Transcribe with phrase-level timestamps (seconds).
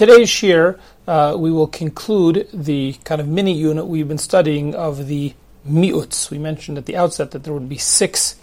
[0.00, 5.08] today's shiur, uh, we will conclude the kind of mini unit we've been studying of
[5.08, 5.34] the
[5.68, 6.30] miuts.
[6.30, 8.36] We mentioned at the outset that there would be six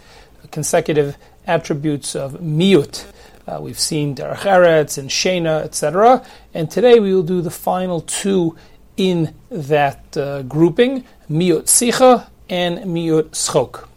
[0.52, 1.16] consecutive
[1.48, 3.04] attributes of miut.
[3.44, 6.24] Uh, we've seen derech eretz and shena, etc.
[6.54, 8.56] And today we will do the final two
[8.96, 13.88] in that uh, grouping, miut sicha and miut schok.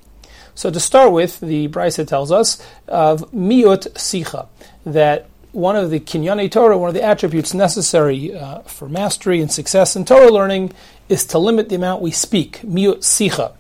[0.56, 4.48] So to start with, the Brisa tells us of miut sicha,
[4.84, 9.52] that one of the kinyane Torah, one of the attributes necessary uh, for mastery and
[9.52, 10.72] success in Torah learning
[11.10, 13.54] is to limit the amount we speak, miut sicha.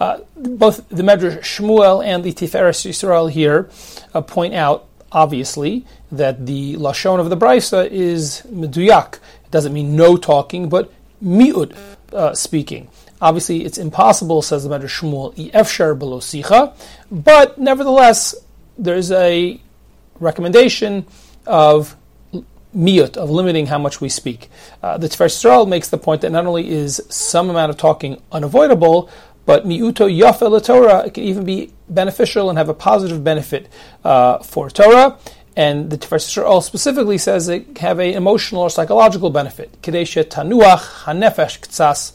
[0.00, 3.70] Uh, both the Medrash Shmuel and the Tiferes Yisrael here
[4.12, 9.14] uh, point out, obviously, that the lashon of the brisa is meduyak.
[9.44, 10.92] It doesn't mean no talking, but
[11.22, 11.76] miut
[12.12, 12.88] uh, speaking.
[13.20, 16.76] Obviously, it's impossible, says the Medrash Shmuel, efshar below sicha,
[17.10, 18.34] but nevertheless,
[18.76, 19.60] there's a
[20.20, 21.06] recommendation
[21.46, 21.96] of
[22.74, 24.50] miut, of limiting how much we speak.
[24.82, 28.20] Uh, the Tiferes Yisrael makes the point that not only is some amount of talking
[28.32, 29.08] unavoidable,
[29.46, 33.68] but miuto yafa Torah can even be beneficial and have a positive benefit
[34.02, 35.18] uh, for Torah.
[35.56, 39.80] And the Tiferes Yisrael specifically says it can have an emotional or psychological benefit.
[39.82, 42.12] Kadesha tanuach hanefesh ktsas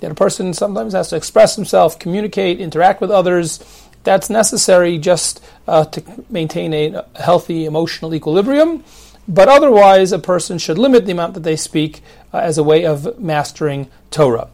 [0.00, 3.58] that a person sometimes has to express himself, communicate, interact with others.
[4.04, 8.84] That's necessary just uh, to maintain a healthy emotional equilibrium.
[9.26, 12.02] But otherwise, a person should limit the amount that they speak
[12.32, 14.48] uh, as a way of mastering Torah.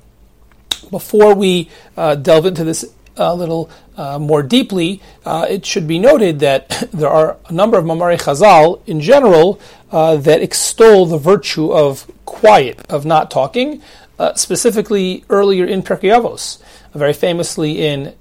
[0.91, 2.85] Before we uh, delve into this
[3.17, 7.77] a little uh, more deeply, uh, it should be noted that there are a number
[7.77, 13.83] of Mamari Chazal in general uh, that extol the virtue of quiet, of not talking,
[14.19, 16.63] uh, specifically earlier in Pirkei Avos.
[16.95, 18.15] Very famously in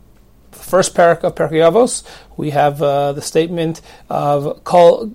[0.69, 2.03] first parak of Pirkei Avos,
[2.37, 5.11] we have uh, the statement of Kol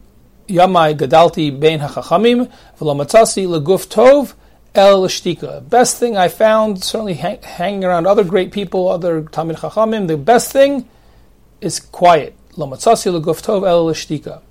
[0.49, 4.35] Yamai Gadalti Bein HaChachamim V'lo Matzasi Leguf Tov
[4.75, 5.67] El Shtika.
[5.69, 10.17] Best thing I found, certainly hang, hanging around other great people, other Talmid Chachamim, the
[10.17, 10.89] best thing
[11.61, 12.35] is quiet.
[12.57, 14.43] Lo Matzasi Leguf Tov El Shtika.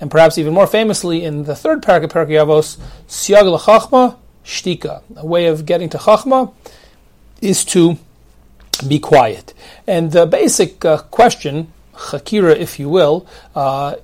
[0.00, 4.16] And perhaps even more famously in the third parak of Pirkei Avos, Siag L'Chachma
[4.46, 5.02] shtika.
[5.16, 6.54] A way of getting to chachma
[7.42, 7.98] is to
[8.82, 9.54] be quiet.
[9.86, 13.96] And the basic uh, question, chakira, if you will, uh,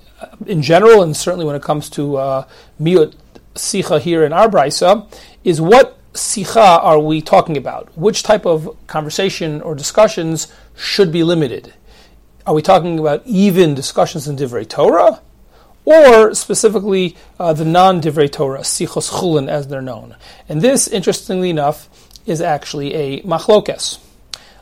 [0.46, 2.46] in general, and certainly when it comes to uh,
[2.80, 3.14] miut
[3.54, 5.06] sicha here in our brisa,
[5.44, 7.96] is what sicha are we talking about?
[7.96, 11.74] Which type of conversation or discussions should be limited?
[12.46, 15.20] Are we talking about even discussions in Divrei Torah?
[15.84, 20.16] or specifically uh, the non-divrei Torah, sichos chulin, as they're known.
[20.48, 21.88] And this, interestingly enough,
[22.26, 23.98] is actually a machlokes.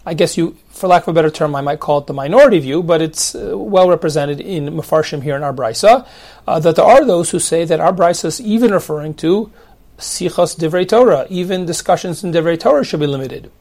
[0.06, 2.59] I guess you, for lack of a better term, I might call it the minority
[2.59, 6.06] view, but it's uh, well represented in Mefarshim here in our brisa,
[6.47, 9.53] uh, that there are those who say that our is even referring to
[9.99, 13.53] sichos divrei Torah, even discussions in divrei Torah should be limited.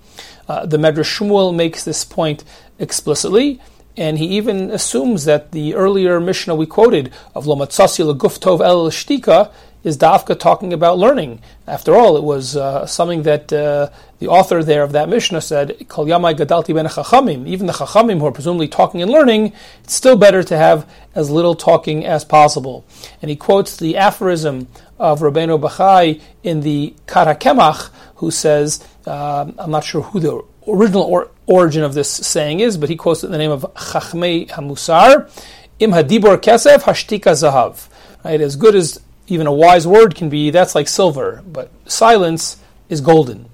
[0.47, 2.45] Uh, the Medrash Shmuel makes this point
[2.79, 3.59] explicitly,
[3.97, 9.51] and he even assumes that the earlier Mishnah we quoted of Lomatzasi Laguftov El Shtika
[9.83, 11.41] is Dafka talking about learning.
[11.67, 15.87] After all, it was uh, something that uh, the author there of that Mishnah said,
[15.87, 17.47] Kol Yamai Gadalti Ben Chachamim.
[17.47, 19.53] Even the Chachamim who are presumably talking and learning,
[19.83, 22.85] it's still better to have as little talking as possible.
[23.21, 24.67] And he quotes the aphorism
[24.97, 30.43] of Rabbeinu Bachai in the Kad HaKemach, who says, uh, I'm not sure who the
[30.67, 33.61] original or, origin of this saying is, but he quotes it in the name of
[33.75, 35.31] Chachmei Hamusar,
[35.79, 37.87] Im Hadibor Kesef Hashtika Zahav.
[38.25, 42.57] Right, as good as even a wise word can be, that's like silver, but silence
[42.89, 43.45] is golden.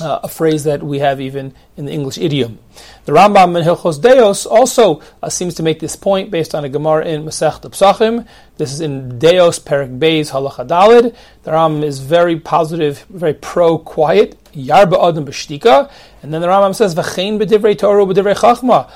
[0.00, 2.58] Uh, a phrase that we have even in the English idiom.
[3.04, 6.68] The Rambam in Hilchos Deos also uh, seems to make this point based on a
[6.68, 8.26] Gemara in Masech Psachim.
[8.56, 11.14] This is in Deos Perik Beis Halacha Dalid.
[11.44, 15.90] The Rambam is very positive, very pro-quiet, Yarba Adam B'Shtika,
[16.22, 18.90] and then the Rambam says, "V'chein b'divrei Torah b'divrei Chachma."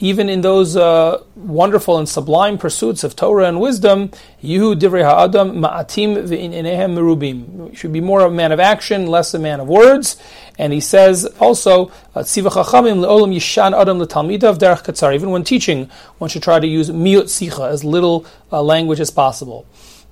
[0.00, 4.10] Even in those uh, wonderful and sublime pursuits of Torah and wisdom,
[4.42, 7.76] Yehu divrei ha'adam ma'atim v'in merubim.
[7.76, 10.16] Should be more of a man of action, less a man of words.
[10.58, 15.88] And he says also, "Tziva chachamim le'olam yishan adam le'talmidav derech katzar." Even when teaching,
[16.18, 19.64] one should try to use miut sicha, as little uh, language as possible.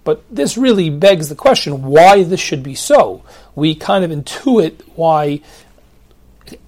[0.06, 3.24] But this really begs the question why this should be so.
[3.56, 5.40] We kind of intuit why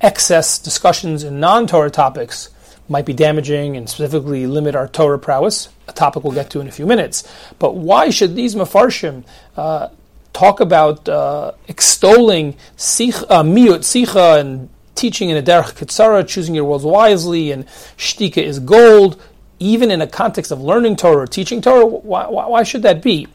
[0.00, 2.50] excess discussions in non Torah topics
[2.88, 6.66] might be damaging and specifically limit our Torah prowess, a topic we'll get to in
[6.66, 7.22] a few minutes.
[7.60, 9.22] But why should these mafarshim
[9.56, 9.90] uh,
[10.32, 16.56] talk about uh, extolling sich, uh, miut sicha and teaching in a derech kitzara, choosing
[16.56, 19.22] your words wisely, and shtika is gold,
[19.58, 21.86] even in a context of learning Torah or teaching Torah?
[21.86, 23.26] Why, why, why should that be?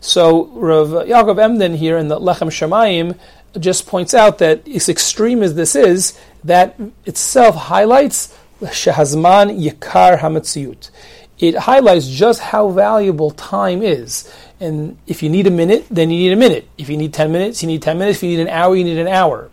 [0.00, 3.18] So Rav Yaakov Emden here in the Lechem Shemayim
[3.58, 10.90] just points out that as extreme as this is, that itself highlights Shehazman Yikar Hamatziyut.
[11.38, 14.32] It highlights just how valuable time is.
[14.58, 16.66] And if you need a minute, then you need a minute.
[16.78, 18.18] If you need 10 minutes, you need 10 minutes.
[18.18, 19.50] If you need an hour, you need an hour.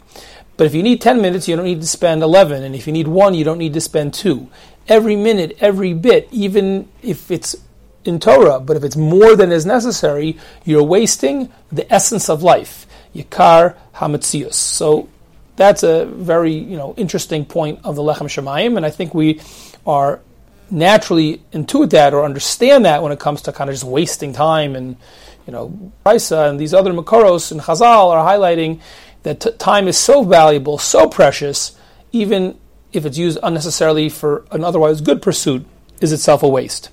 [0.55, 2.63] But if you need 10 minutes, you don't need to spend 11.
[2.63, 4.49] And if you need one, you don't need to spend two.
[4.87, 7.55] Every minute, every bit, even if it's
[8.05, 12.85] in Torah, but if it's more than is necessary, you're wasting the essence of life.
[13.15, 14.53] Yikar Hametzius.
[14.53, 15.09] So
[15.55, 19.41] that's a very you know interesting point of the Lechem Shemayim, and I think we
[19.85, 20.19] are
[20.71, 24.75] naturally intuit that or understand that when it comes to kind of just wasting time
[24.75, 24.95] and
[25.45, 28.81] you know Raisa and these other Makoros and Chazal are highlighting
[29.23, 31.77] that t- time is so valuable, so precious,
[32.11, 32.57] even
[32.93, 35.65] if it's used unnecessarily for an otherwise good pursuit,
[36.01, 36.89] is itself a waste.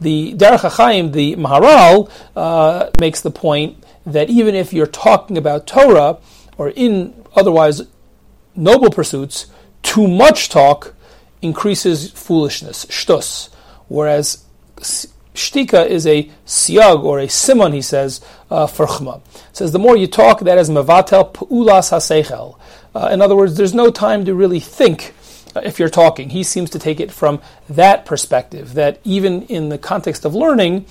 [0.00, 5.66] The Derech HaChaim, the Maharal, uh, makes the point that even if you're talking about
[5.66, 6.18] Torah
[6.58, 7.82] or in otherwise
[8.54, 9.46] noble pursuits,
[9.82, 10.94] too much talk
[11.42, 13.50] increases foolishness, shtus.
[13.88, 14.44] Whereas
[15.34, 19.20] shtika is a siag or a simon, he says, uh, for chma.
[19.52, 22.58] Says the more you talk, that is mevatel pu'ulas haseichel.
[22.94, 25.14] Uh, in other words, there's no time to really think
[25.64, 26.30] if you're talking.
[26.30, 30.86] He seems to take it from that perspective, that even in the context of learning,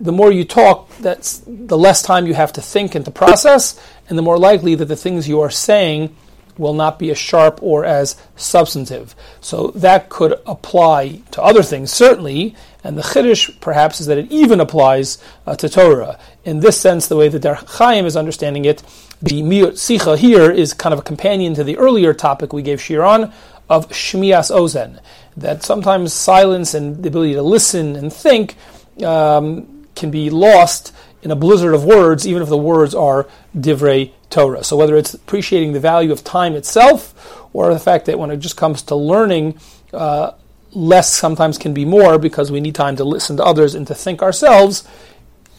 [0.00, 3.80] the more you talk, that's the less time you have to think and to process,
[4.08, 6.14] and the more likely that the things you are saying
[6.56, 9.14] will not be as sharp or as substantive.
[9.40, 14.30] So that could apply to other things, certainly, and the Chiddush perhaps is that it
[14.30, 16.18] even applies uh, to Torah.
[16.44, 18.82] In this sense, the way that Der Chaim is understanding it,
[19.20, 22.80] the Miut Sicha here is kind of a companion to the earlier topic we gave
[22.80, 23.32] Shiur on
[23.68, 25.00] of Shmias Ozen,
[25.36, 28.56] that sometimes silence and the ability to listen and think
[29.04, 33.26] um, can be lost in a blizzard of words, even if the words are
[33.56, 34.62] divrei Torah.
[34.62, 38.38] So whether it's appreciating the value of time itself, or the fact that when it
[38.38, 39.58] just comes to learning,
[39.92, 40.32] uh,
[40.72, 43.94] less sometimes can be more because we need time to listen to others and to
[43.94, 44.86] think ourselves.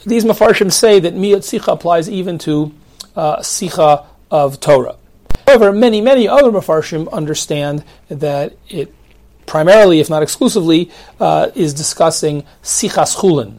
[0.05, 2.73] These mafarshim say that miyat sicha applies even to
[3.15, 4.95] uh, sicha of Torah.
[5.49, 8.93] However, many, many other mafarshim understand that it
[9.47, 13.57] primarily, if not exclusively, uh, is discussing sichas chulin,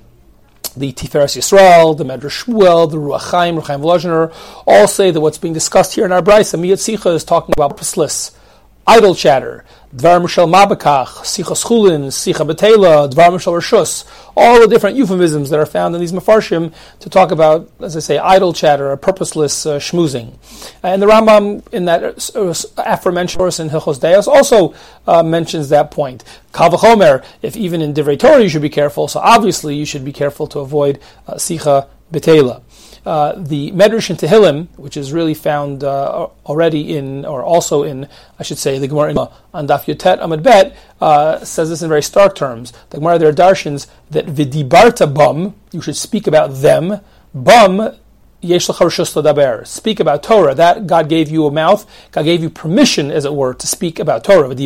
[0.76, 4.32] the Tiferes Yisrael, the Medrash Shmuel, the Ruach Chaim, Ruach Chaim Volozhiner,
[4.68, 7.70] all say that what's being discussed here in our Brisa, Miyat Sicha, is talking about
[7.70, 8.38] purposeless,
[8.86, 14.04] idle chatter, Dvar Mishal Mabakach, Sicha Schulin, Sicha Betela, Dvar Mishal Rishus,
[14.36, 18.00] all the different euphemisms that are found in these Mefarshim to talk about, as I
[18.00, 20.34] say, idle chatter, or purposeless uh, schmoozing.
[20.82, 22.02] And the Rambam, in that
[22.36, 24.74] uh, aforementioned verse in Hilchos Deos, also
[25.06, 26.24] uh, mentions that point.
[26.52, 30.12] Kavachomer, if even in Divrei Torah you should be careful, so obviously you should be
[30.12, 32.62] careful to avoid uh, Sicha Betela.
[33.06, 38.06] Uh, the Medrash in Tehillim, which is really found uh, already in, or also in,
[38.38, 42.02] I should say, the Gemara on Daf Yotet Amud Bet, uh, says this in very
[42.02, 42.72] stark terms.
[42.90, 47.00] The Gemara there are darshins that vidibarta bum, you should speak about them,
[47.32, 47.96] bum
[48.42, 50.54] Speak about Torah.
[50.54, 51.86] That God gave you a mouth.
[52.10, 54.48] God gave you permission, as it were, to speak about Torah.
[54.48, 54.58] As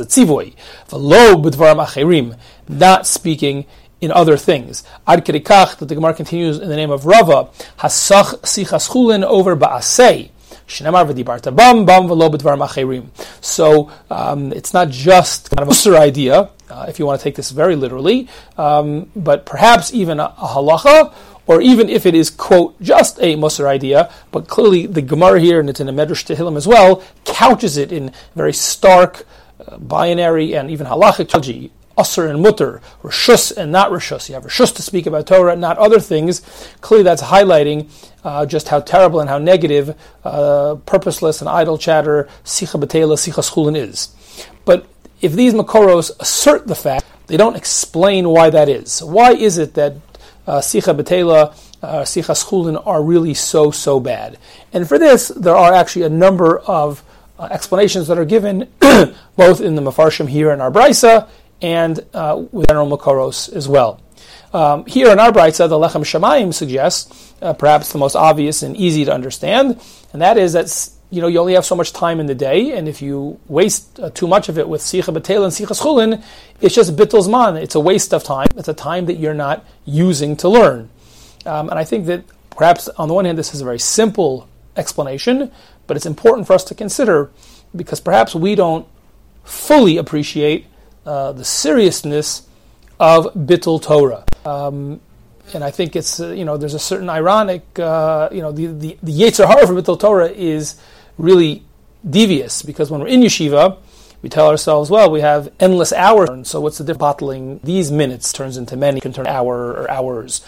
[0.00, 0.54] a tzivoy.
[0.88, 2.36] The lobudvaram achirim,
[2.68, 3.66] not speaking
[4.00, 4.84] in other things.
[5.06, 7.48] Ad kedikach, that the Gemara continues in the name of Rava,
[7.78, 10.30] hasach sichas chulin over ba'asei.
[13.40, 17.34] So um, it's not just kind of a idea, uh, if you want to take
[17.34, 21.12] this very literally, um, but perhaps even a, a, halacha,
[21.48, 25.58] or even if it is quote just a musar idea, but clearly the Gemara here
[25.58, 29.26] and it's in a Medrash Tehillim as well couches it in very stark,
[29.66, 31.28] uh, binary and even halachic
[31.96, 34.28] usr and mutter, rishus and not rishus.
[34.28, 36.40] You have rishus to speak about Torah, not other things.
[36.80, 37.90] Clearly, that's highlighting
[38.24, 43.42] uh, just how terrible and how negative, uh, purposeless and idle chatter, sicha betela, sicha
[43.42, 44.14] schulin is.
[44.64, 44.86] But
[45.20, 49.02] if these makoros assert the fact, they don't explain why that is.
[49.02, 49.96] Why is it that
[50.46, 54.38] uh, sicha betela, uh, sicha schulin are really so, so bad?
[54.72, 57.02] And for this, there are actually a number of
[57.38, 58.68] uh, explanations that are given
[59.36, 61.28] both in the Mefarshim here and our Brisa
[61.62, 64.00] and uh, with general Makoros as well.
[64.52, 68.76] Um, here in our Brisa, the Lechem Shemayim suggests, uh, perhaps the most obvious and
[68.76, 69.80] easy to understand,
[70.12, 72.72] and that is that you know you only have so much time in the day,
[72.72, 76.22] and if you waste uh, too much of it with Sicha Betel and Sicha Schulin,
[76.60, 77.60] it's just Bittul Zman.
[77.62, 78.48] It's a waste of time.
[78.56, 80.90] It's a time that you're not using to learn.
[81.46, 84.48] Um, and I think that perhaps on the one hand, this is a very simple
[84.76, 85.50] explanation,
[85.86, 87.30] but it's important for us to consider
[87.74, 88.86] because perhaps we don't
[89.44, 90.66] fully appreciate
[91.10, 92.46] uh, the seriousness
[93.00, 94.24] of Bittul Torah.
[94.44, 95.00] Um,
[95.52, 98.66] and I think it's uh, you know there's a certain ironic uh, you know the
[98.66, 100.76] the, the Yetzer Hara for Bittul Torah is
[101.18, 101.64] really
[102.08, 103.78] devious because when we're in yeshiva,
[104.22, 106.48] we tell ourselves, well, we have endless hours.
[106.48, 107.00] So what's the difference?
[107.00, 110.42] Bottling these minutes turns into many, can turn hour or hours.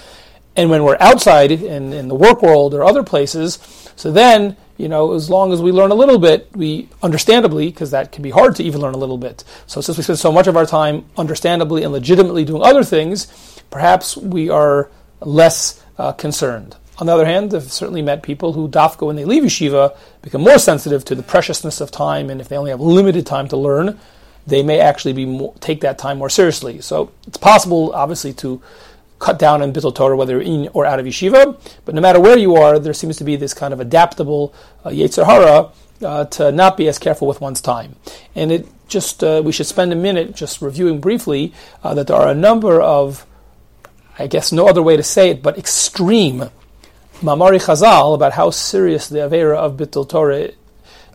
[0.57, 3.59] And when we're outside in, in the work world or other places,
[3.97, 7.91] so then, you know, as long as we learn a little bit, we understandably, because
[7.93, 9.45] that can be hard to even learn a little bit.
[9.67, 13.27] So since we spend so much of our time understandably and legitimately doing other things,
[13.71, 14.91] perhaps we are
[15.21, 16.77] less uh, concerned.
[16.99, 20.43] On the other hand, I've certainly met people who dafka when they leave yeshiva become
[20.43, 23.57] more sensitive to the preciousness of time, and if they only have limited time to
[23.57, 23.99] learn,
[24.47, 26.81] they may actually be more, take that time more seriously.
[26.81, 28.61] So it's possible, obviously, to
[29.23, 31.59] cut down on bittul Torah, whether in or out of yeshiva.
[31.85, 34.53] But no matter where you are, there seems to be this kind of adaptable
[34.85, 35.71] uh, Yetzer Hara
[36.05, 37.95] uh, to not be as careful with one's time.
[38.35, 42.17] And it just uh, we should spend a minute just reviewing briefly uh, that there
[42.17, 43.25] are a number of,
[44.19, 46.51] I guess, no other way to say it, but extreme
[47.23, 50.51] Mamari Chazal about how serious the Avera of Bittul Torah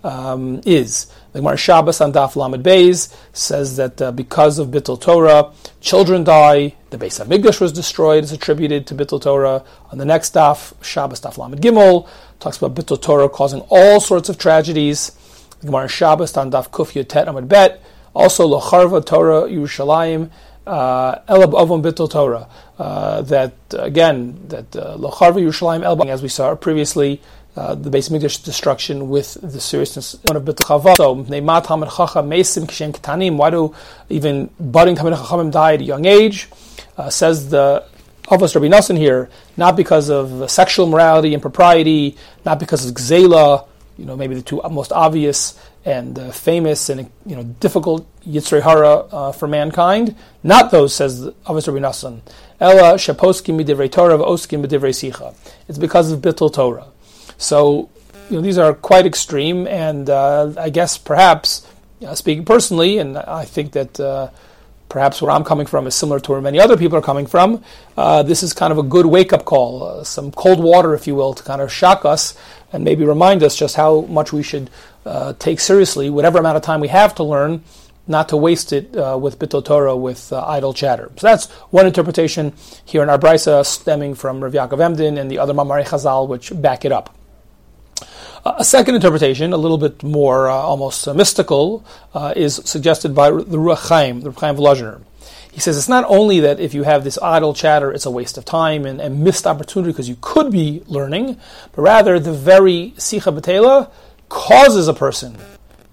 [0.04, 1.12] um, is.
[1.38, 6.24] The Gemara Shabbos on Daf Lamed Beis says that uh, because of Bittul Torah, children
[6.24, 6.74] die.
[6.90, 8.24] The Beis Hamikdash was destroyed.
[8.24, 9.64] It's attributed to Bittul Torah.
[9.92, 14.30] On the next Daf, Shabbos Daf Lamed Gimel talks about Bittul Torah causing all sorts
[14.30, 15.12] of tragedies.
[15.60, 17.84] The Gemara Shabbos on Daf Kuf Yotet Amud Bet
[18.16, 20.32] also Locharva Torah Yerushalayim
[20.66, 22.50] uh, Elab Avon Bittul Torah.
[22.80, 27.22] Uh, that again, that uh, Yerushalayim Elab, as we saw previously,
[27.58, 30.96] uh, the Beis Mikdash destruction with the seriousness of Bittul Chava.
[30.96, 33.38] So Neimat Hamid Chacham Mesim Kishem Ketanim.
[33.38, 33.74] Why do
[34.10, 36.50] even budding Tamid Chachamim die at a young age?
[36.98, 37.84] Uh, says the
[38.26, 43.66] Avos Rabbi Nassan here, not because of sexual morality and propriety, not because of Gzela,
[43.98, 48.62] you know, maybe the two most obvious and uh, famous and you know difficult yitzrei
[48.62, 50.16] hara uh, for mankind.
[50.44, 52.20] Not those, says Avos Rabbi Nassan.
[52.60, 55.34] Ella shaposkim midivrei Torah oskim midivrei sicha.
[55.68, 56.88] It's because of bittul Torah.
[57.38, 57.90] So
[58.30, 61.66] you know these are quite extreme, and uh, I guess perhaps
[62.06, 64.00] uh, speaking personally, and I think that.
[64.00, 64.30] Uh,
[64.90, 67.64] perhaps where I'm coming from is similar to where many other people are coming from.
[67.98, 71.16] Uh, this is kind of a good wake up call, some cold water, if you
[71.16, 72.38] will, to kind of shock us
[72.72, 74.70] and maybe remind us just how much we should
[75.06, 77.64] uh, take seriously whatever amount of time we have to learn,
[78.08, 81.12] not to waste it uh, with Bittul Torah with uh, idle chatter.
[81.18, 82.54] So that's one interpretation
[82.86, 86.86] here in our stemming from Rav Yaakov Emden and the other Mamari Chazal, which back
[86.86, 87.17] it up.
[88.48, 91.84] Uh, a second interpretation, a little bit more uh, almost mystical,
[92.34, 95.02] is suggested by the Ruach Chaim, the Ruach Chaim Volozhiner.
[95.52, 98.38] He says it's not only that if you have this idle chatter, it's a waste
[98.38, 101.38] of time and, and missed opportunity because you could be learning,
[101.74, 103.92] but rather the very Sicha Batela
[104.30, 105.36] causes a person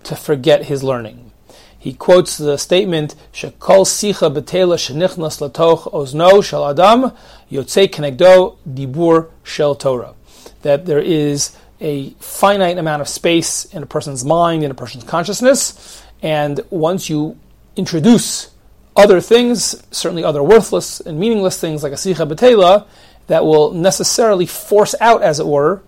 [0.05, 1.33] to forget his learning.
[1.77, 7.11] He quotes the statement, "Shekol sicha betela shenichnas latoch ozno shel adam
[7.51, 10.15] yotzei kenegdo dibur shel Torah."
[10.63, 11.51] That there is
[11.81, 17.11] a finite amount of space in a person's mind, in a person's consciousness, and once
[17.11, 17.39] you
[17.77, 18.51] introduce
[18.97, 22.87] other things, certainly other worthless and meaningless things like a sicha betela,
[23.27, 25.83] that will necessarily force out, as it were,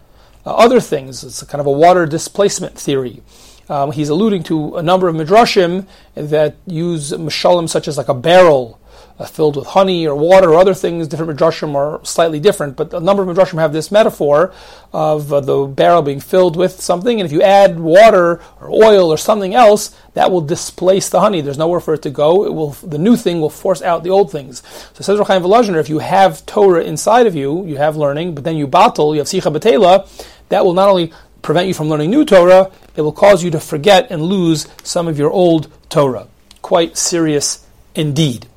[0.45, 1.23] uh, other things.
[1.23, 3.23] It's kind of a water displacement theory.
[3.69, 8.15] Um, he's alluding to a number of midrashim that use mashalim such as like a
[8.15, 8.79] barrel
[9.25, 11.09] filled with honey or water or other things.
[11.09, 14.53] Different midrashim are slightly different, but a number of midrashim have this metaphor
[14.93, 19.11] of uh, the barrel being filled with something, and if you add water or oil
[19.11, 21.41] or something else, that will displace the honey.
[21.41, 22.45] There's nowhere for it to go.
[22.45, 24.63] It will the new thing will force out the old things.
[24.93, 28.35] So says Reb Chaim Volozhiner, if you have Torah inside of you, you have learning,
[28.35, 30.07] but then you battle, you have sicha betela,
[30.51, 33.61] that will not only prevent you from learning new Torah, it will cause you to
[33.61, 36.27] forget and lose some of your old Torah.
[36.61, 38.49] Quite serious indeed.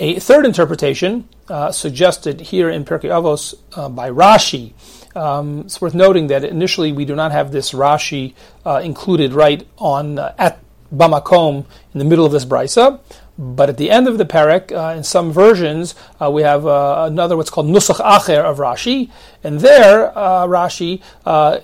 [0.00, 4.72] A third interpretation, uh, suggested here in Pirkei Avos uh, by Rashi,
[5.14, 8.34] um, it's worth noting that initially we do not have this Rashi
[8.66, 10.58] uh, included right on uh, at
[10.92, 12.98] Bamakom in the middle of this brisa,
[13.38, 17.36] but at the end of the parak, uh, in some versions, uh, we have another
[17.36, 19.12] what's called nusach acher of Rashi,
[19.44, 21.02] and there Rashi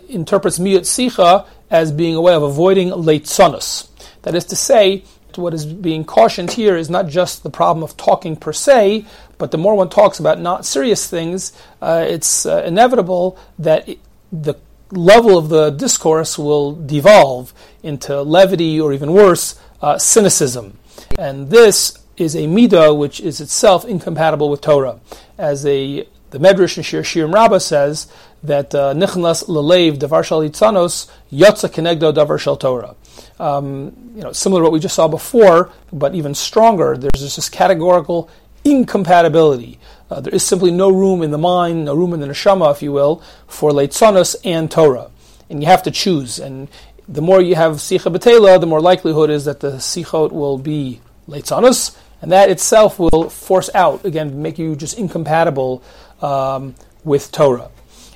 [0.08, 3.88] interprets miyut sicha as being a way of avoiding leitzonus.
[4.22, 5.04] That is to say,
[5.38, 9.04] what is being cautioned here is not just the problem of talking per se,
[9.38, 13.98] but the more one talks about not serious things, uh, it's uh, inevitable that it,
[14.32, 14.54] the
[14.90, 20.78] level of the discourse will devolve into levity or even worse, uh, cynicism.
[21.18, 25.00] And this is a midah which is itself incompatible with Torah.
[25.38, 28.06] As a the Medrash in Shir Shirim Rabbah says
[28.42, 32.94] that uh, nichnas lelev davar yitzanos yotza kenegdo davar shal Torah
[33.38, 36.96] um, you know, similar to what we just saw before, but even stronger.
[36.96, 38.28] There's this categorical
[38.64, 39.78] incompatibility.
[40.10, 42.82] Uh, there is simply no room in the mind, no room in the neshama, if
[42.82, 45.10] you will, for leitzonos and Torah.
[45.48, 46.38] And you have to choose.
[46.38, 46.68] And
[47.08, 51.00] the more you have sicha betela, the more likelihood is that the sichot will be
[51.28, 55.82] leitzonos, and that itself will force out, again, make you just incompatible
[56.20, 56.74] um,
[57.04, 57.70] with Torah.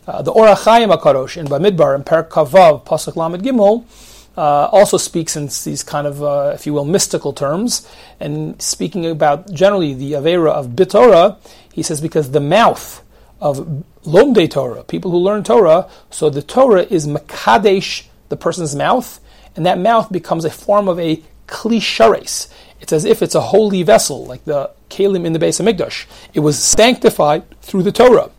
[0.07, 3.85] Uh, the Or HaChaim HaKadosh in Bamidbar, in Perak Kavav, Pasuk Lamed Gimel,
[4.37, 7.89] uh, also speaks in these kind of, uh, if you will, mystical terms,
[8.21, 11.39] and speaking about generally the Avera of Bitorah,
[11.73, 13.03] he says because the mouth
[13.41, 19.21] of Lomde Torah, people who learn Torah, so the Torah is Makadesh, the person's mouth,
[19.57, 22.49] and that mouth becomes a form of a klishares.
[22.81, 26.07] It's as if it's a holy vessel, like the kalim in the base of Mikdash.
[26.33, 28.31] It was sanctified through the Torah.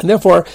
[0.00, 0.46] And therefore,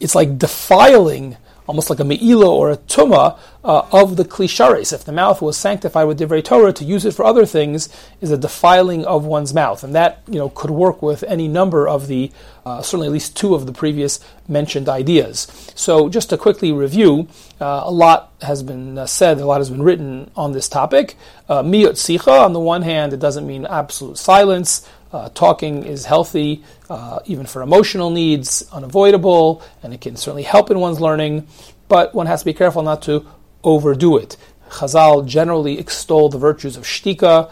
[0.00, 1.36] it's like defiling,
[1.68, 4.92] almost like a me'ila or a tuma uh, of the klishares.
[4.92, 7.88] If the mouth was sanctified with divrei Torah, to use it for other things
[8.20, 11.86] is a defiling of one's mouth, and that you know could work with any number
[11.86, 12.32] of the,
[12.64, 15.46] uh, certainly at least two of the previous mentioned ideas.
[15.74, 17.28] So just to quickly review,
[17.60, 21.16] uh, a lot has been uh, said, a lot has been written on this topic.
[21.48, 24.88] Uh, Miyot sicha, on the one hand, it doesn't mean absolute silence.
[25.10, 30.70] Uh, talking is healthy, uh, even for emotional needs, unavoidable, and it can certainly help
[30.70, 31.46] in one's learning,
[31.88, 33.26] but one has to be careful not to
[33.64, 34.36] overdo it.
[34.68, 37.50] Chazal generally extol the virtues of shtika,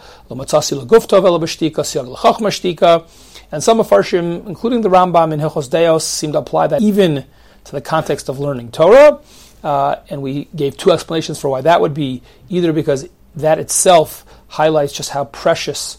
[1.83, 3.07] siyag
[3.51, 7.25] and some of Farshim, including the Rambam in Hilchos Deos, seem to apply that even
[7.63, 9.19] to the context of learning Torah,
[9.63, 14.25] uh, and we gave two explanations for why that would be, either because that itself
[14.47, 15.97] highlights just how precious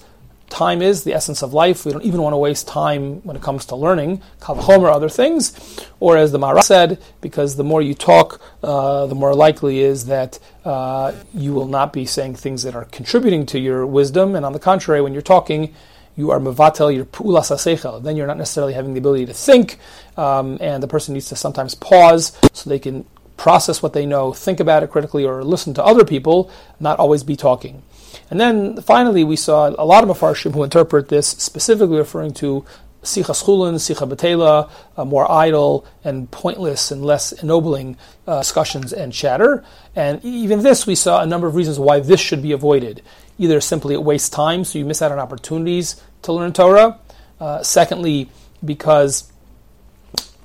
[0.51, 1.85] time is the essence of life.
[1.85, 5.09] We don't even want to waste time when it comes to learning, kavachom or other
[5.09, 5.53] things.
[6.01, 10.07] Or as the Mara said, because the more you talk, uh, the more likely is
[10.07, 14.35] that uh, you will not be saying things that are contributing to your wisdom.
[14.35, 15.75] And on the contrary, when you're talking,
[16.17, 18.03] you are mevatel your pu'ulas asechel.
[18.03, 19.79] Then you're not necessarily having the ability to think,
[20.17, 23.07] um, and the person needs to sometimes pause so they can
[23.37, 27.23] process what they know, think about it critically, or listen to other people, not always
[27.23, 27.83] be talking.
[28.31, 32.65] And then finally, we saw a lot of Mefarshim who interpret this specifically referring to
[33.03, 39.13] Sicha Schulin, Sicha Betela, uh, more idle and pointless and less ennobling uh, discussions and
[39.13, 39.65] chatter.
[39.95, 43.03] And even this, we saw a number of reasons why this should be avoided.
[43.39, 46.99] Either simply it wastes time, so you miss out on opportunities to learn Torah.
[47.41, 48.29] Uh, secondly,
[48.65, 49.33] because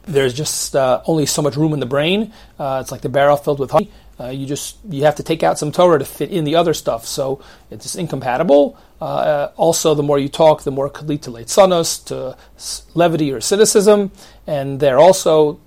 [0.04, 2.34] there's just uh, only so much room in the brain.
[2.60, 3.90] Uh, it's like the barrel filled with honey.
[4.20, 6.74] Uh, you just you have to take out some Torah to fit in the other
[6.74, 8.78] stuff, so it's incompatible.
[9.02, 12.38] Uh, uh, also, the more you talk, the more it could lead to leitzanos, to
[12.94, 14.12] levity or cynicism,
[14.46, 15.60] and there also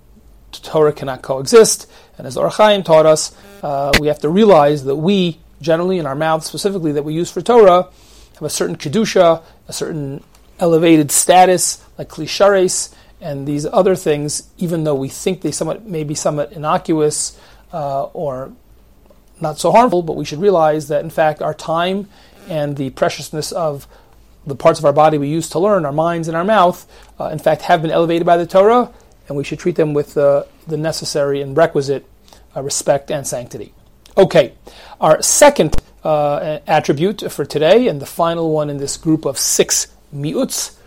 [0.52, 1.90] Torah cannot coexist.
[2.18, 6.06] And as Or HaChaim taught us, uh, we have to realize that we generally in
[6.06, 7.88] our mouths, specifically that we use for Torah,
[8.35, 10.22] have a certain kedusha, a certain
[10.59, 16.04] elevated status, like klishares, and these other things, even though we think they somewhat may
[16.04, 17.38] be somewhat innocuous
[17.72, 18.52] uh, or
[19.40, 22.09] not so harmful, but we should realize that in fact our time
[22.48, 23.87] and the preciousness of
[24.46, 26.87] the parts of our body we use to learn, our minds and our mouth,
[27.18, 28.92] uh, in fact have been elevated by the Torah,
[29.29, 32.07] and we should treat them with uh, the necessary and requisite
[32.57, 33.74] uh, respect and sanctity.
[34.16, 34.55] Okay,
[35.00, 35.74] our second
[36.05, 40.79] uh, attribute for today, and the final one in this group of six mi'uts,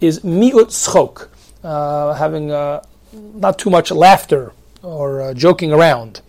[0.00, 1.28] is mi'ut schok,
[1.62, 4.52] uh, having not too much laughter
[4.84, 6.20] or uh, joking around.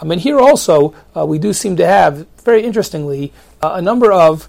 [0.00, 4.12] Um, and here also, uh, we do seem to have, very interestingly, uh, a number
[4.12, 4.48] of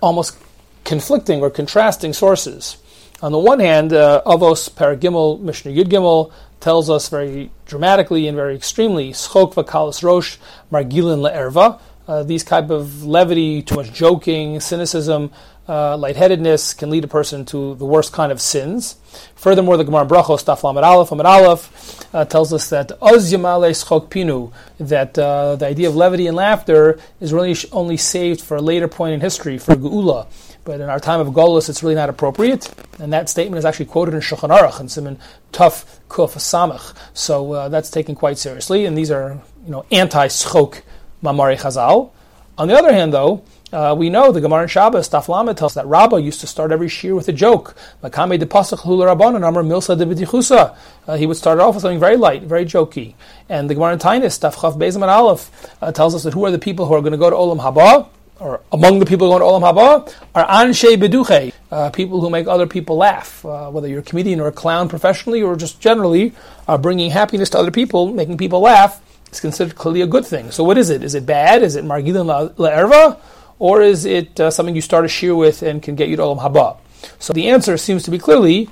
[0.00, 0.36] almost
[0.84, 2.76] conflicting or contrasting sources.
[3.22, 8.36] On the one hand, uh, Avos Paragimel, Mishnah Yud Gimel, tells us very dramatically and
[8.36, 10.38] very extremely, Schok v'kalas rosh
[10.72, 15.30] margilin le'erva, uh, these type of levity, too much joking, cynicism,
[15.68, 18.96] uh, lightheadedness can lead a person to the worst kind of sins.
[19.36, 23.70] Furthermore, the Gemara Brachos, Taf Lamed Aleph, Lamed Aleph, uh, tells us that Oz Yamale
[23.70, 28.56] Schok Pinu, that uh, the idea of levity and laughter is really only saved for
[28.56, 30.26] a later point in history, for Geula.
[30.64, 32.72] But in our time of Golus, it's really not appropriate.
[33.00, 35.18] And that statement is actually quoted in Shulchan Aruch and Simon
[35.52, 36.96] Tuf Kuf Samach.
[37.14, 38.84] So uh, that's taken quite seriously.
[38.86, 40.82] And these are, you know, anti-schok
[41.22, 42.12] Mamari Chazal.
[42.58, 43.42] On the other hand, though,
[43.72, 46.88] uh, we know the Gemara in Shabbos, Taflama tells that Rabbah used to start every
[46.88, 47.74] shiur with a joke.
[48.02, 50.76] Makame de amar milsa de.
[51.06, 53.14] Uh, he would start off with something very light, very jokey.
[53.48, 56.50] And the Gemara in Tainis, Tafchav Bezim and Aleph, uh, tells us that who are
[56.50, 58.08] the people who are going to go to Olam Haba,
[58.40, 62.46] or among the people going to Olam Haba, are anshe beduche, uh, people who make
[62.46, 63.42] other people laugh.
[63.44, 66.34] Uh, whether you're a comedian or a clown professionally, or just generally
[66.80, 69.00] bringing happiness to other people, making people laugh,
[69.32, 70.50] is considered clearly a good thing.
[70.50, 71.02] So what is it?
[71.02, 71.62] Is it bad?
[71.62, 73.18] Is it margilin la'erva?
[73.62, 76.22] Or is it uh, something you start a shiur with and can get you to
[76.22, 76.78] Olam Haba?
[77.20, 78.68] So the answer seems to be clearly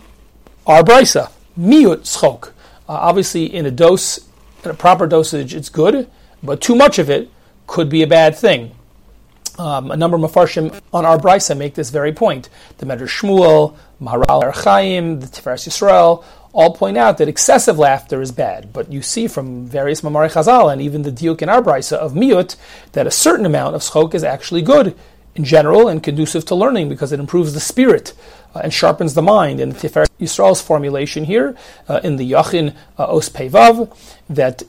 [0.67, 1.21] our miut
[1.57, 2.49] schok.
[2.89, 4.19] Uh, obviously, in a dose,
[4.65, 6.11] in a proper dosage, it's good,
[6.43, 7.31] but too much of it
[7.69, 8.75] could be a bad thing.
[9.61, 11.21] Um, a number of mafarshim on our
[11.55, 12.49] make this very point.
[12.79, 18.33] The Medrash Shmuel, Maharal Chaim, the Tiferes Yisrael, all point out that excessive laughter is
[18.33, 18.73] bad.
[18.73, 22.13] But you see from various Mamari Chazal and even the diuk in our brisa of
[22.13, 22.57] miut
[22.93, 24.97] that a certain amount of schok is actually good
[25.35, 28.13] in general and conducive to learning because it improves the spirit
[28.55, 29.61] uh, and sharpens the mind.
[29.61, 31.57] And Tiferes Yisrael's formulation here
[31.89, 33.97] uh, in the Yachin uh, Os Pevav
[34.29, 34.63] that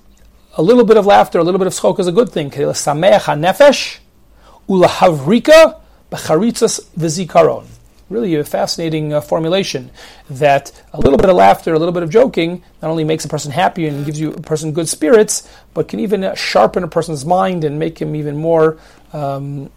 [0.56, 2.52] a little bit of laughter, a little bit of schok is a good thing.
[2.52, 4.00] Sameach nefesh
[4.70, 5.80] ulahavrika
[6.12, 7.66] b'charitzas v'zikaron
[8.12, 9.90] really a fascinating uh, formulation
[10.30, 13.28] that a little bit of laughter, a little bit of joking, not only makes a
[13.28, 16.88] person happy and gives you a person good spirits, but can even uh, sharpen a
[16.88, 18.78] person's mind and make him even more
[19.14, 19.72] um,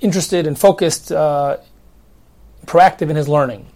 [0.00, 1.56] interested and focused, uh,
[2.66, 3.66] proactive in his learning.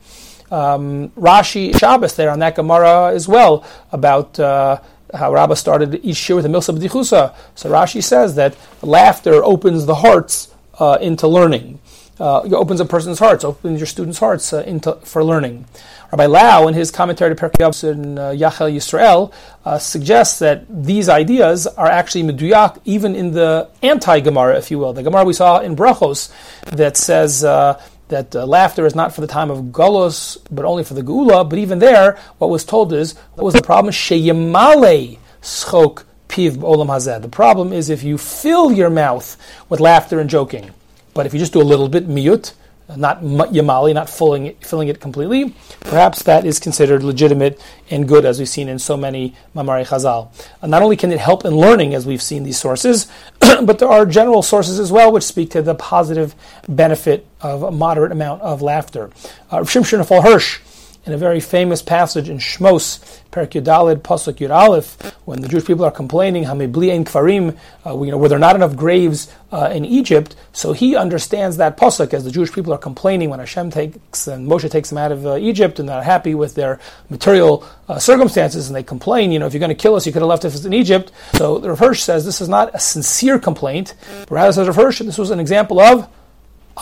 [0.51, 4.81] Um, Rashi Shabbos there on that Gemara as well about uh,
[5.13, 7.35] how Rabbah started each year with a milsa b'dichusa.
[7.55, 11.81] So Rashi says that laughter opens the hearts uh, into learning
[12.21, 15.65] uh, opens a person's hearts, opens your students' hearts uh, into, for learning.
[16.13, 19.33] Rabbi Lau, in his commentary to Pirkei Avos in uh, Yachel Yisrael,
[19.65, 24.93] uh, suggests that these ideas are actually meduyak even in the anti-Gemara, if you will.
[24.93, 26.33] The Gemara we saw in Brachos
[26.67, 30.85] that says uh, that uh, laughter is not for the time of Golos, but only
[30.85, 31.49] for the Geula.
[31.49, 33.93] But even there, what was told is, what was the problem?
[33.93, 37.21] Sheyemale schok piv olam hazeh.
[37.21, 39.37] The problem is if you fill your mouth
[39.69, 40.71] with laughter and joking.
[41.15, 42.53] But if you just do a little bit miyut,
[42.97, 48.25] not yamali, not filling it, filling it completely, perhaps that is considered legitimate and good,
[48.25, 50.29] as we've seen in so many Mamari Chazal.
[50.61, 53.89] And not only can it help in learning, as we've seen these sources, but there
[53.89, 56.35] are general sources as well which speak to the positive
[56.69, 59.11] benefit of a moderate amount of laughter.
[59.51, 60.61] Uh, Shimshon Hirsch
[61.07, 65.67] in a very famous passage in Shmos, Perak Yudalid, Pasuk Yud Aleph, when the Jewish
[65.67, 69.31] people are complaining, Hamibli Ein Kfarim, uh, you know, where there are not enough graves
[69.53, 70.35] uh, in Egypt.
[70.53, 74.49] So he understands that Pasuk as the Jewish people are complaining when Hashem takes and
[74.49, 78.69] Moshe takes them out of uh, Egypt and they're happy with their material uh, circumstances
[78.69, 80.45] and they complain, you know, if you're going to kill us, you could have left
[80.45, 81.13] us in Egypt.
[81.35, 84.77] So the Rav Hirsch says this is not a sincere complaint, but rather says Rav
[84.77, 86.09] Hirsch, this was an example of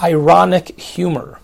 [0.00, 1.40] ironic humor.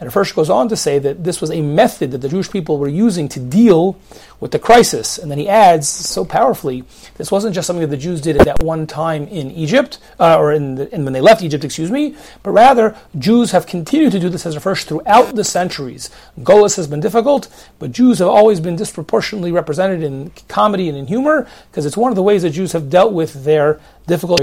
[0.00, 2.78] And first goes on to say that this was a method that the Jewish people
[2.78, 3.98] were using to deal
[4.38, 5.18] with the crisis.
[5.18, 6.84] And then he adds so powerfully,
[7.16, 10.38] this wasn't just something that the Jews did at that one time in Egypt, uh,
[10.38, 14.12] or in, the, in, when they left Egypt, excuse me, but rather Jews have continued
[14.12, 16.10] to do this as a first throughout the centuries.
[16.38, 17.48] Golas has been difficult,
[17.80, 22.12] but Jews have always been disproportionately represented in comedy and in humor because it's one
[22.12, 24.40] of the ways that Jews have dealt with their difficult.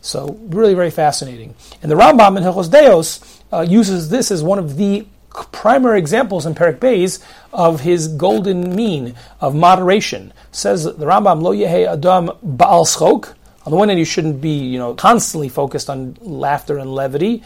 [0.00, 1.54] So really very fascinating.
[1.82, 5.06] And the Rambam in Hilchos Deos uh, uses this as one of the
[5.52, 10.32] primary examples in Perik Beis of his golden mean of moderation.
[10.50, 13.34] Says the Rambam, Lo Yehe Adam Baal Schok.
[13.66, 17.42] On the one hand, you shouldn't be, you know, constantly focused on laughter and levity.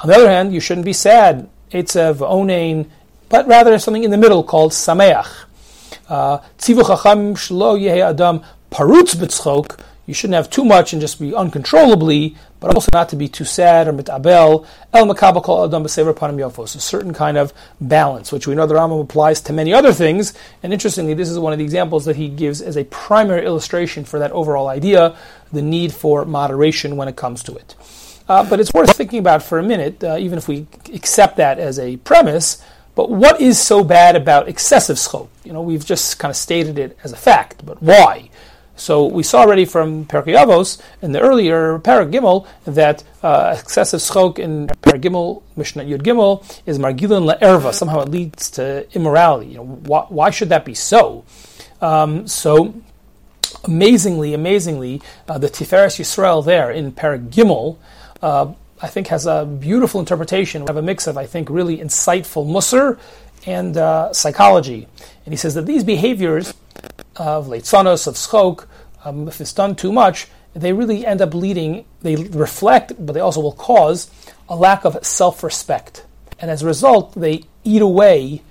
[0.00, 2.88] On the other hand, you shouldn't be sad, Eitzev, Onain,
[3.28, 5.46] but rather something in the middle called Sameach.
[6.08, 11.20] Uh, Tzivu Chacham Shlo Yehe Adam Parutz B'tzchok you shouldn't have too much and just
[11.20, 14.66] be uncontrollably, but also not to be too sad or mitabel.
[14.92, 16.74] El makabel kol adam b'sever panim yofos.
[16.74, 20.34] A certain kind of balance, which we know the Rambam applies to many other things.
[20.62, 24.04] And interestingly, this is one of the examples that he gives as a primary illustration
[24.04, 25.16] for that overall idea,
[25.52, 27.76] the need for moderation when it comes to it.
[28.28, 31.58] Uh, but it's worth thinking about for a minute, uh, even if we accept that
[31.58, 32.62] as a premise.
[32.94, 35.28] But what is so bad about excessive schok?
[35.44, 38.30] You know, we've just kind of stated it as a fact, but why?
[38.76, 44.00] So we saw already from Pirkei Avos in the earlier Parak Gimel that uh, excessive
[44.00, 47.72] schok in Parak Gimel, Mishnah Yud Gimel, is margilin la'erva.
[47.72, 49.48] Somehow it leads to immorality.
[49.48, 51.24] You know, why, why should that be so?
[51.80, 52.74] Um, so
[53.64, 57.76] amazingly, amazingly, uh, the Tiferes Yisrael there in Parak Gimel,
[58.22, 60.62] uh, I think has a beautiful interpretation.
[60.62, 62.98] We have a mix of, I think, really insightful musr
[63.46, 64.88] and uh, psychology.
[65.24, 66.54] And he says that these behaviors
[67.16, 68.66] of leitzanos, of schok,
[69.04, 73.20] um, if it's done too much, they really end up leading, they reflect, but they
[73.20, 74.10] also will cause
[74.48, 76.04] a lack of self respect.
[76.38, 78.42] And as a result, they eat away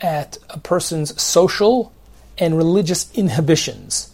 [0.00, 1.92] at a person's social
[2.38, 4.10] and religious inhibitions.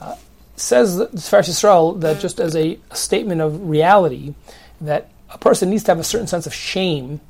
[0.00, 0.16] Uh,
[0.56, 4.34] says Tiferes Yisrael that just as a statement of reality,
[4.80, 7.20] that a person needs to have a certain sense of shame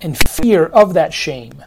[0.00, 1.64] and fear of that shame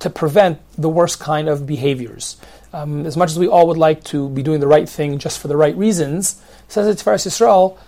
[0.00, 2.36] to prevent the worst kind of behaviors.
[2.72, 5.38] Um, as much as we all would like to be doing the right thing just
[5.40, 7.78] for the right reasons, says it's Tiferes Yisrael,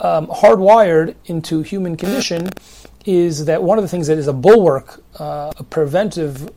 [0.00, 2.50] um, hardwired into human condition
[3.04, 6.50] is that one of the things that is a bulwark, uh, a preventive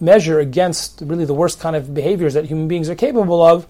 [0.00, 3.66] measure against really the worst kind of behaviors that human beings are capable of,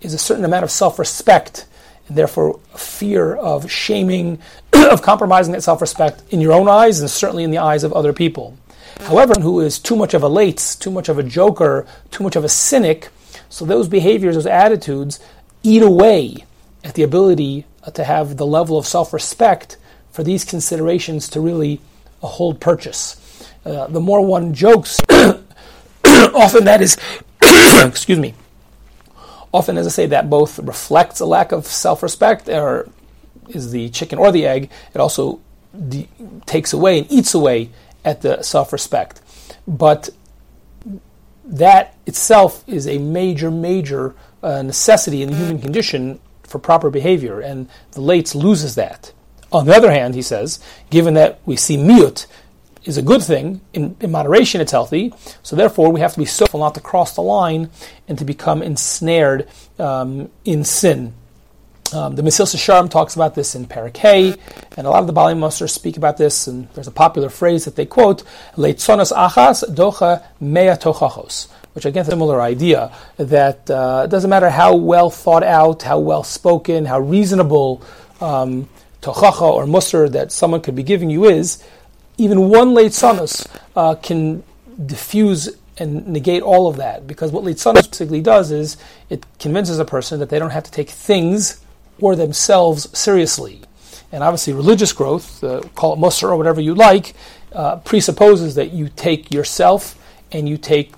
[0.00, 1.66] is a certain amount of self respect
[2.08, 4.38] and therefore fear of shaming,
[4.72, 7.92] of compromising that self respect in your own eyes and certainly in the eyes of
[7.92, 8.56] other people.
[9.00, 12.36] However, who is too much of a late, too much of a joker, too much
[12.36, 13.08] of a cynic,
[13.48, 15.20] so those behaviors, those attitudes
[15.62, 16.44] eat away
[16.82, 19.76] at the ability to have the level of self respect
[20.10, 21.80] for these considerations to really
[22.20, 23.16] hold purchase.
[23.64, 26.96] Uh, the more one jokes, often that is,
[27.84, 28.34] excuse me,
[29.52, 32.88] often, as I say, that both reflects a lack of self respect, or
[33.48, 35.40] is the chicken or the egg, it also
[35.88, 36.08] de-
[36.46, 37.70] takes away and eats away
[38.06, 39.20] at the self respect.
[39.68, 40.08] But
[41.44, 47.40] that itself is a major, major uh, necessity in the human condition for proper behavior,
[47.40, 49.12] and the lates loses that.
[49.52, 52.26] On the other hand, he says, given that we see miut
[52.84, 56.24] is a good thing, in, in moderation it's healthy, so therefore we have to be
[56.24, 57.70] careful not to cross the line
[58.06, 61.12] and to become ensnared um, in sin.
[61.92, 64.38] Um, the Mesilas Yesharim talks about this in Parak
[64.76, 67.64] and a lot of the Bali Moser speak about this, and there's a popular phrase
[67.64, 68.24] that they quote,
[68.56, 74.28] Leitzonos achas docha mea tochachos, which again is a similar idea, that uh, it doesn't
[74.28, 77.80] matter how well thought out, how well spoken, how reasonable
[78.20, 78.68] um,
[79.00, 81.62] tochacha or musr that someone could be giving you is,
[82.18, 83.46] even one leitzonos
[83.76, 84.42] uh, can
[84.86, 88.76] diffuse and negate all of that, because what leitzonos basically does is
[89.08, 91.60] it convinces a person that they don't have to take things
[92.00, 93.60] or themselves seriously.
[94.12, 97.14] And obviously, religious growth, uh, call it Musar or whatever you like,
[97.52, 99.98] uh, presupposes that you take yourself
[100.32, 100.92] and you take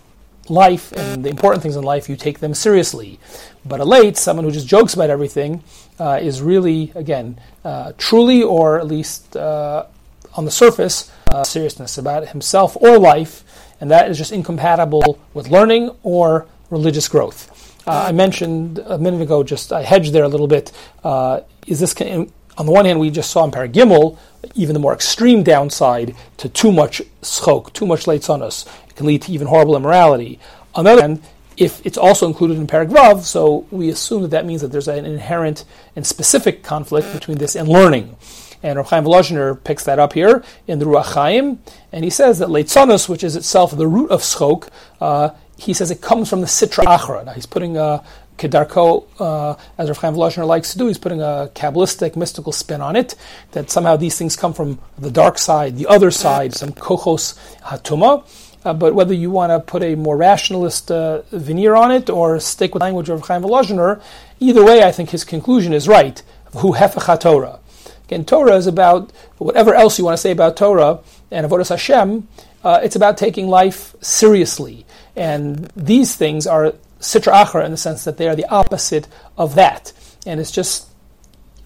[0.50, 3.18] life and the important things in life, you take them seriously.
[3.64, 5.62] But a late, someone who just jokes about everything,
[5.98, 9.86] uh, is really, again, uh, truly or at least uh,
[10.34, 13.44] on the surface, uh, seriousness about himself or life,
[13.80, 17.67] and that is just incompatible with learning or religious growth.
[17.88, 20.72] Uh, I mentioned a minute ago, just I hedged there a little bit.
[21.02, 21.98] Uh, is this
[22.58, 24.18] on the one hand, we just saw in Paragimel
[24.54, 28.66] even the more extreme downside to too much schok, too much leitzonos.
[28.88, 30.38] It can lead to even horrible immorality.
[30.74, 31.22] On the other hand,
[31.56, 35.06] if it's also included in Paragvav, so we assume that that means that there's an
[35.06, 35.64] inherent
[35.96, 38.16] and specific conflict between this and learning.
[38.62, 42.48] And Rav Chaim picks that up here in the Ruach Chaim, and he says that
[42.48, 44.68] leitzonos, which is itself the root of schok,
[45.00, 47.24] uh, he says it comes from the Sitra Achra.
[47.24, 48.02] Now he's putting a
[48.38, 52.80] Kedarko, uh, as Rav Chaim Volozhiner likes to do, he's putting a Kabbalistic, mystical spin
[52.80, 53.16] on it,
[53.50, 58.24] that somehow these things come from the dark side, the other side, some Kochos Hatuma.
[58.64, 62.40] Uh, but whether you want to put a more rationalist uh, veneer on it or
[62.40, 64.00] stick with the language of Chaim Volozhiner,
[64.40, 66.22] either way, I think his conclusion is right.
[66.56, 67.58] Hu hefecha Torah.
[68.04, 72.26] Again, Torah is about whatever else you want to say about Torah and Avodas Hashem.
[72.64, 74.86] Uh, it's about taking life seriously.
[75.18, 79.56] And these things are sitra achra in the sense that they are the opposite of
[79.56, 79.92] that.
[80.26, 80.88] And it's just,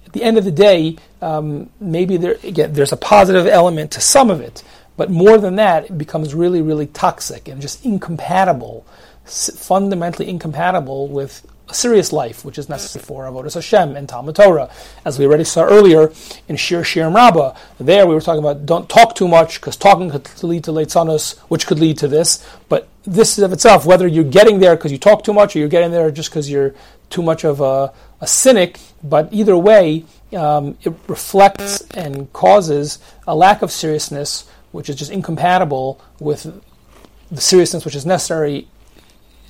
[0.06, 4.00] at the end of the day, um, maybe there, again, there's a positive element to
[4.00, 4.62] some of it,
[4.96, 8.86] but more than that, it becomes really, really toxic and just incompatible,
[9.24, 14.70] fundamentally incompatible with serious life, which is necessary for Avodah Hashem and Talmud Torah.
[15.04, 16.12] As we already saw earlier
[16.48, 20.10] in Shir Shirim Rabbah, there we were talking about don't talk too much because talking
[20.10, 22.46] could lead to Leitzanos, which could lead to this.
[22.68, 25.68] But this of itself, whether you're getting there because you talk too much or you're
[25.68, 26.74] getting there just because you're
[27.10, 30.04] too much of a, a cynic, but either way,
[30.36, 36.62] um, it reflects and causes a lack of seriousness, which is just incompatible with
[37.30, 38.68] the seriousness which is necessary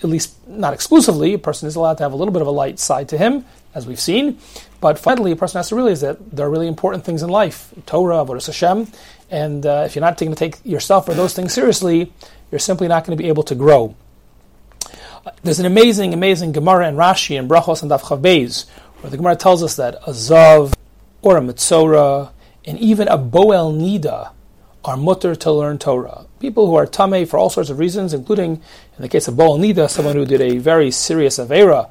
[0.02, 2.52] at least not exclusively, a person is allowed to have a little bit of a
[2.52, 4.38] light side to him, as we've seen.
[4.80, 7.72] But finally, a person has to realize that there are really important things in life
[7.86, 8.88] Torah, Avodah Hashem,
[9.30, 12.12] and uh, if you're not taking to take yourself or those things seriously,
[12.50, 13.94] you're simply not going to be able to grow.
[15.42, 18.68] there's an amazing, amazing Gemara and Rashi and Brachos and Daf Beis,
[19.00, 20.74] where the Gemara tells us that a Zav
[21.22, 22.32] or a Mitzora
[22.64, 24.32] and even a Boel Nida
[24.84, 26.26] are mutter to learn Torah.
[26.40, 28.52] People who are tame for all sorts of reasons, including
[28.96, 31.88] in the case of Baal Nida, someone who did a very serious avera.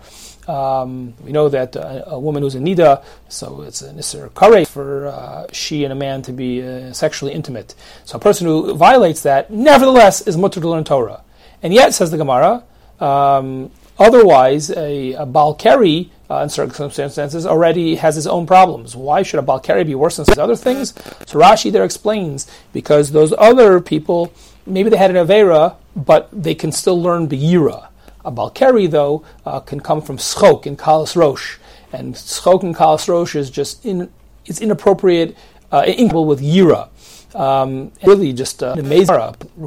[0.49, 4.65] Um, we know that a, a, woman who's a nida, so it's an isser kare
[4.65, 7.75] for uh, she and a man to be uh, sexually intimate.
[8.05, 11.21] So a person who violates that, nevertheless, is mutter to learn Torah.
[11.61, 12.63] And yet, says the Gemara,
[12.99, 13.71] um,
[14.01, 18.95] otherwise, a, a Balkari uh, in certain circumstances, already has his own problems.
[18.95, 20.93] Why should a Balkari be worse than these other things?
[21.27, 24.33] So Rashi there explains because those other people,
[24.65, 27.89] maybe they had an Avera, but they can still learn Be'ira.
[28.23, 31.57] A Balkari, though, uh, can come from Schok in Kalas Rosh.
[31.91, 34.09] And Schok in Kalas Rosh is just in,
[34.45, 35.35] it's inappropriate,
[35.71, 36.87] uh, with Yira.
[37.35, 39.15] Um, really, just uh, an amazing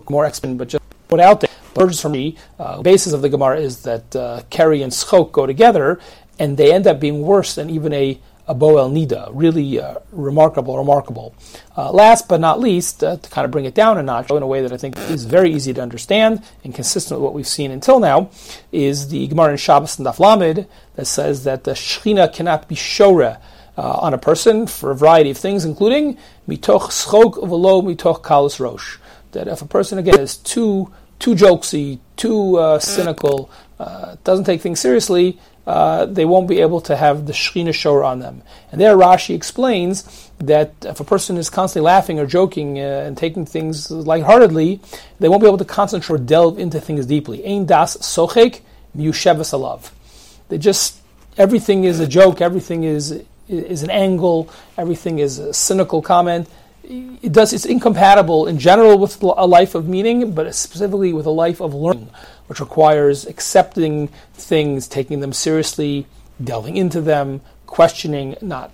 [0.08, 1.50] more expert, but just put out there.
[1.76, 2.36] Emerges for me.
[2.58, 6.00] Uh, basis of the Gemara is that uh, and Schok go together,
[6.38, 9.30] and they end up being worse than even a a Boel Nida.
[9.32, 11.34] Really uh, remarkable, remarkable.
[11.76, 14.42] Uh, last but not least, uh, to kind of bring it down a notch in
[14.42, 17.48] a way that I think is very easy to understand and consistent with what we've
[17.48, 18.30] seen until now,
[18.70, 23.40] is the Gemara in Shabbos and Daf that says that the Shechina cannot be Shora.
[23.76, 26.16] Uh, on a person for a variety of things, including
[26.48, 28.98] mitoch schok v'lo mitoch kalos rosh.
[29.32, 30.92] That if a person again is too
[31.24, 36.82] too jokesy, too uh, cynical, uh, doesn't take things seriously, uh, they won't be able
[36.82, 38.42] to have the Shechina Shor on them.
[38.70, 43.16] And there Rashi explains that if a person is constantly laughing or joking uh, and
[43.16, 44.82] taking things lightheartedly,
[45.18, 47.42] they won't be able to concentrate or delve into things deeply.
[47.42, 48.60] Ein das sochek
[48.94, 49.92] miyushevas alav.
[50.50, 51.00] They just,
[51.38, 56.50] everything is a joke, everything is, is an angle, everything is a cynical comment
[56.86, 61.30] it does it's incompatible in general with a life of meaning, but specifically with a
[61.30, 62.10] life of learning
[62.46, 66.06] which requires accepting things, taking them seriously,
[66.42, 68.70] delving into them, questioning not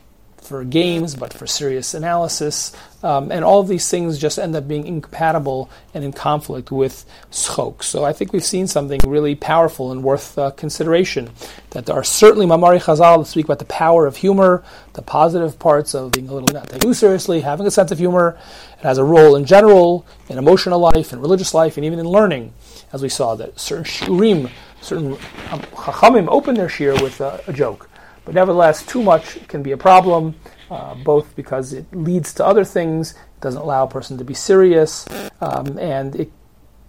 [0.51, 2.77] for games but for serious analysis.
[3.05, 7.07] Um, and all of these things just end up being incompatible and in conflict with
[7.31, 7.85] schok.
[7.85, 11.31] So I think we've seen something really powerful and worth uh, consideration.
[11.71, 15.59] That there are certainly Maamarei Chazal that speak about the power of humor, the positive
[15.59, 18.37] parts of being a little not taken seriously, having a sense of humor.
[18.79, 22.07] It has a role in general, in emotional life, in religious life, and even in
[22.07, 22.53] learning
[22.93, 25.13] as we saw that certain shiurim, certain
[25.51, 27.90] um, chachamim open their shiur with a, a, joke.
[28.25, 30.35] But nevertheless, too much can be a problem,
[30.71, 35.07] uh, both because it leads to other things, doesn't allow a person to be serious,
[35.41, 36.31] um, and it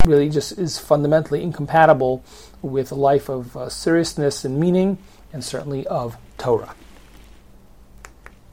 [0.05, 2.23] really just is fundamentally incompatible
[2.61, 4.97] with a life of uh, seriousness and meaning,
[5.33, 6.75] and certainly of Torah.